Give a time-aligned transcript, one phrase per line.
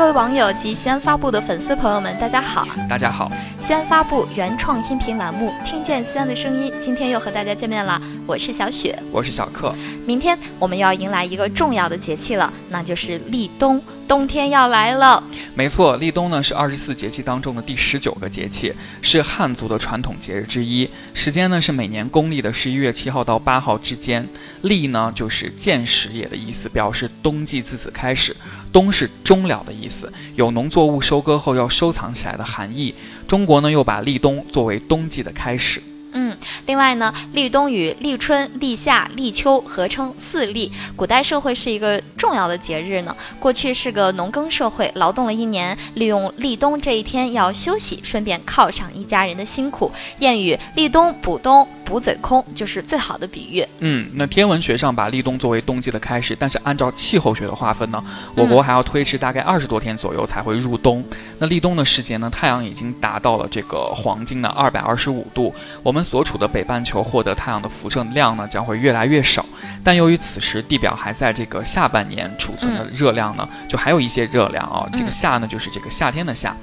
[0.00, 2.66] 各位网友及西安发布的粉丝朋友们，大家好！
[2.88, 3.30] 大家好！
[3.60, 8.00] 西安发布原创音频栏目《听见西安的声音》，今天又和大家见面了。
[8.26, 9.74] 我是小雪，我是小克。
[10.06, 15.22] 明天我们要迎来一个重要的节气了，那就是立冬，冬天要来了。
[15.54, 18.72] 没错，立冬呢是二十四节气当中的第十九个节气，
[19.02, 20.88] 是汉族的传统节日之一。
[21.12, 24.26] 时间呢是每年公历的十一月七号到八号之间。
[24.62, 28.34] 立呢就是建始也的意思，表示冬季自此开始。
[28.72, 29.89] 冬是终了的意思，
[30.34, 32.94] 有农作物收割后要收藏起来的含义。
[33.26, 35.80] 中国呢又把立冬作为冬季的开始。
[36.40, 40.72] 嗯，另外呢，立冬与立春、立夏、立秋合称四立。
[40.96, 43.14] 古代社会是一个重要的节日呢。
[43.38, 49.90] 过去是个农耕社会，劳动了一年，利用立冬这一天要休息，顺便犒赏一家人的辛苦。
[50.20, 51.66] 谚语“立冬补冬”。
[51.90, 53.66] 补嘴空就是最好的比喻。
[53.80, 58.00] 嗯，那天文学上把立冬作为冬季的开始，但是按照气候学的划分呢，
[58.36, 61.04] 我国还要推迟大概二十多天左右才会入冬。
[61.40, 69.44] 那立冬的时节呢，太阳已经达到了这个黄金的二百二十五度，我们所处的北半球获得太阳的辐射量呢将会越来越少。
[69.82, 74.88] 但由于此时地表还在这个下半年储存的热量呢，就还有一些热量啊。
[74.92, 76.54] 这个夏呢就是这个夏天的夏，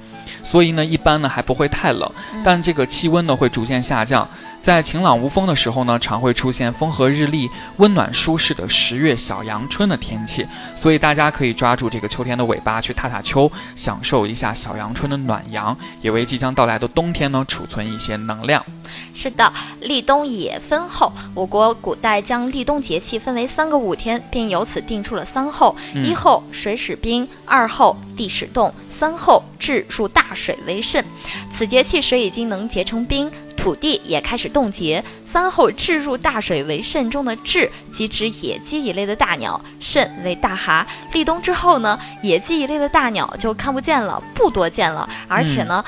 [0.43, 2.11] 所以呢一般呢还不会太冷，
[2.43, 4.27] 但这个气温呢会逐渐下降。
[4.61, 18.61] 在晴朗无风的时候呢，常会出现风和日丽、温暖舒适的十月小阳春的天气，所以大家可以抓住这个秋天的尾巴去踏踏秋，享受一下小阳春的暖阳，也为即将到来的冬天呢储存一些能量。
[19.13, 21.13] 是的，立冬也分后。
[21.33, 31.05] 我国古代将立冬节气分为三个五天，并由此定出了三候：一候水始冰，二候地始冻，三候至入大水为肾。
[31.49, 33.31] 此节气水已经能结成冰。
[33.57, 35.03] 土地也开始冻结。
[35.25, 40.87] 三候置入大水为肾中的雉，即指野鸡一类的大鸟；肾为大蛤。
[41.11, 45.09] 立冬之后呢，野鸡一类的大鸟就看不见了，不多见了。
[45.27, 45.83] 而且呢。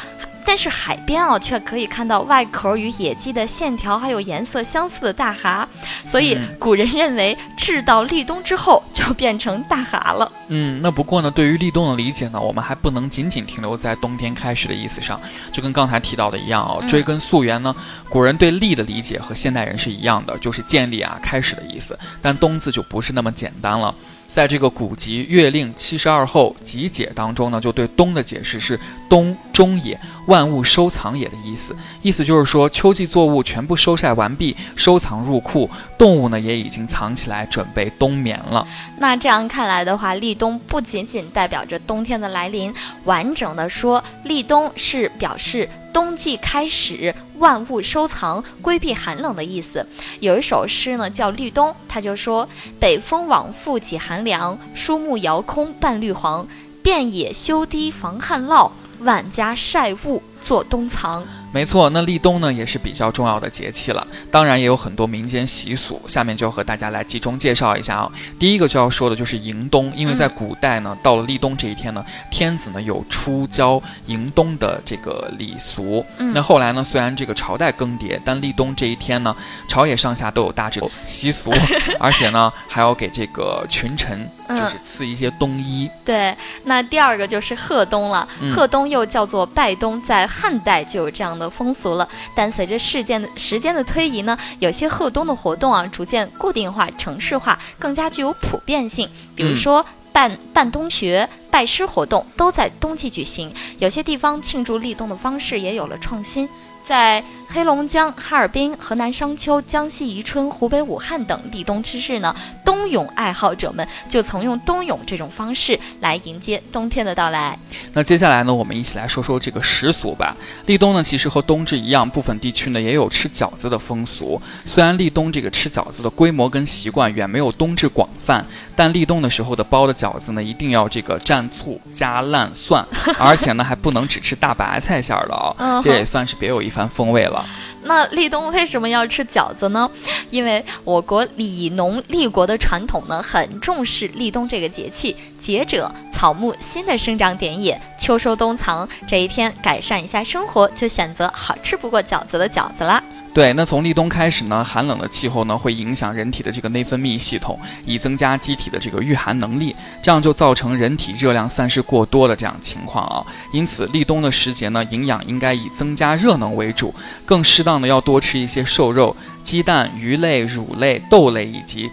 [0.49, 5.67] 但是海边啊，却可以看到外壳与野鸡的线条还有颜色相似的大蛤，
[6.07, 10.31] 所以古人认为，至到立冬之后就变成大蛤了。
[10.47, 15.21] 嗯，那不过呢，对于立冬的理解呢，我们还不能仅仅停留在冬天开始的意思上，
[15.51, 17.75] 就跟刚才提到的一样哦，追根溯源呢，
[18.09, 21.95] 古人对立的理解和现代人是一样的，就是建立啊，开始的意思。
[22.23, 23.93] 但冬字就不是那么简单了。
[24.31, 28.79] 在这个古籍《月令七十二候集解》当中呢，就对冬的解释是
[29.09, 31.75] “冬终也，万物收藏也”的意思。
[32.03, 38.65] 意思就是说，秋季作物全部收晒完毕，收藏入库，动物呢也已经藏起来，准备冬眠了。
[38.99, 42.73] 那这样看来的话，立冬不仅仅代表着冬天的来临，
[43.05, 45.67] 完整的说，立冬是表示。
[45.93, 49.85] 冬季开始，万物收藏，规避寒冷的意思。
[50.19, 52.47] 有一首诗呢，叫《立冬》，他就说
[52.79, 56.47] ：“北风往复几寒凉，树木摇空半绿黄。
[56.81, 68.11] 遍野修堤防旱涝，万家晒物做冬藏。”没错，那立冬呢也是比较重要的节气了，当然也有很多民间习俗，下面就和大家来集中介绍一下啊。
[68.37, 76.05] 第一个就要说的就是迎冬，因为在古代呢，到了立冬这一天呢，天子呢有出郊迎冬的这个礼俗。
[76.17, 79.35] 那后来呢，虽然这个朝代更迭，但立冬这一天呢，
[79.67, 81.51] 朝野上下都有大致习俗，
[81.99, 85.89] 而且呢还要给这个群臣就是赐一些冬衣。
[86.05, 91.38] 对，那第二个就是贺冬了，贺冬又叫做拜冬，在汉代就有这样。
[91.39, 99.09] 的风俗了，但随着事件的时间的推移呢，有些贺冬的活动啊，逐渐固定化、城市化，更加具有普遍性。
[99.35, 103.51] 比如说办办冬学、拜师活动，都在冬季举行。
[103.79, 106.47] 有些地方庆祝立冬的方式也有了创新，
[106.85, 107.23] 在。
[107.51, 117.57] 黑龙江哈尔滨、河南商丘、江西宜春、湖北武汉等立冬之日呢，冬泳爱好者们就曾用冬泳这种方式来迎接冬天的到来。
[117.91, 120.37] 那接下来呢，我们一起来说说这个习俗吧。
[120.67, 124.39] 立冬呢，其实和冬至一样，部分地区呢也有吃饺子的风俗。
[124.67, 128.45] 虽然立冬这个吃饺子的规模跟习惯远没有冬至广泛，
[128.75, 132.83] 但立冬的时候的包的饺子呢，一定要这个蘸醋加烂蒜，
[133.19, 137.45] 而且呢还不能只吃大白菜馅儿的啊，这也算是别有一番风味了。
[137.83, 139.89] 那立冬为什么要吃饺子呢？
[140.31, 145.15] 因为我国礼农立国的传统呢，很重视立冬这个节气。
[145.39, 147.79] 节者，草木新的生长点也。
[147.97, 153.01] 秋收冬藏这一天，改善一下生活，就选择好吃不过饺子的饺子啦。
[153.31, 163.23] 对，那从立冬开始呢，寒冷的气候呢会影响人体的这个内分泌系统，以增加机体的这个御寒能力，这样就造成人体热量散失过多的这样情况啊。
[163.53, 166.93] 因此，立冬的时节呢，营养应该以增加热能为主，
[167.25, 171.89] 更适当的要多吃一些瘦肉、鸡蛋、鱼类、乳类、豆类以及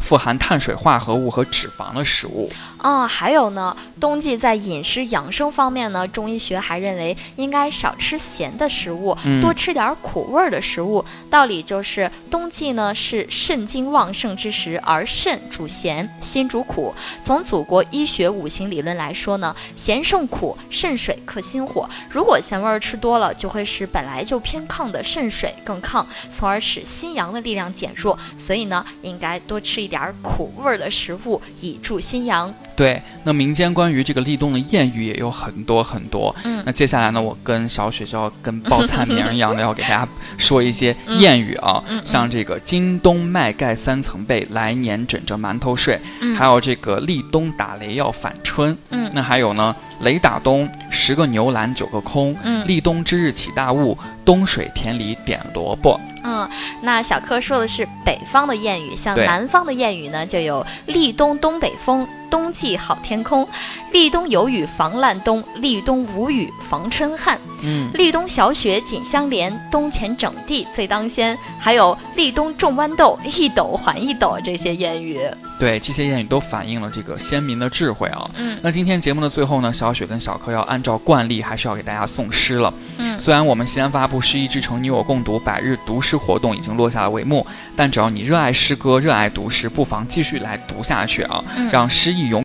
[0.00, 2.48] 富含碳水化合物和脂肪的食物。
[2.86, 11.04] 啊，还有呢，冬季在饮食养生方面呢，中医学还认为应该少吃咸的食物，多吃点苦味儿的食物。
[11.28, 16.94] 道理就是冬季呢是肾精旺盛之时，而肾主咸，心主苦。
[17.24, 21.90] 从祖国医学五行理论来说呢，咸胜苦，肾水克心火。
[22.08, 28.16] 如果咸味儿吃多了，就会使本来就偏亢的肾水更亢，从而使心阳的力量减弱。
[28.38, 32.54] 所以呢，应该多吃一点苦味儿的食物，以助心阳。
[32.76, 36.34] 对，那民间关于这个立冬的谚语也有很多很多。
[36.44, 45.98] 嗯，那接下来呢，我跟小雪就要跟报菜名一样的，要给大家说一些谚语啊，像这个“今冬麦盖三层被，来年枕着馒头睡”，
[46.36, 48.76] 还有这个“立冬打雷要反春”。
[48.90, 52.36] 嗯，那还有呢，“雷打冬，十个牛栏九个空”。
[52.44, 55.98] 嗯，“立冬之日起大雾，冬水田里点萝卜”。
[56.24, 56.46] 嗯，
[56.82, 62.06] 那小柯说的是北方的谚语，像南方的谚语呢，就有“立冬东北风”。
[62.30, 63.46] 冬季好天空，
[63.92, 67.38] 立冬有雨防烂冬，立冬无雨防春旱。
[67.62, 71.36] 嗯，立冬小雪紧相连，冬前整地最当先。
[71.58, 75.18] 还有立冬种豌豆，一斗还一斗这些谚语。
[75.58, 78.30] 对，这些谚语都反映了这个先民的智慧啊。
[78.36, 82.72] 嗯，那今天节目的最后呢，小雪跟小柯要按照惯例，还是要给大家送诗了。
[82.98, 91.42] 嗯，虽然我们西安发布诗意之城你我共读百日读诗活动已经落下了帷幕，但只要你热爱诗歌，热爱读诗，不妨继续来读下去啊，
[91.72, 92.34] 让诗意永。